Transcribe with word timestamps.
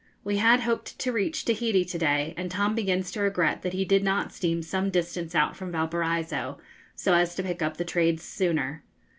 We 0.23 0.37
had 0.37 0.61
hoped 0.61 0.97
to 0.97 1.11
reach 1.11 1.45
Tahiti 1.45 1.85
to 1.85 1.97
day, 1.99 2.33
and 2.35 2.49
Tom 2.49 2.73
begins 2.73 3.11
to 3.11 3.21
regret 3.21 3.61
that 3.61 3.73
he 3.73 3.85
did 3.85 4.03
not 4.03 4.33
steam 4.33 4.63
some 4.63 4.89
distance 4.89 5.35
out 5.35 5.55
from 5.55 5.71
Valparaiso, 5.71 6.57
so 6.95 7.13
as 7.13 7.35
to 7.35 7.43
pick 7.43 7.61
up 7.61 7.77
the 7.77 7.85
trades 7.85 8.23
sooner. 8.23 8.81